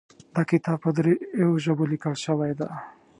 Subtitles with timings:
[0.35, 2.67] دا کتاب په دریو ژبو لیکل شوی ده